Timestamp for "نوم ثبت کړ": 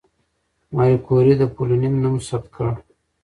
2.03-2.69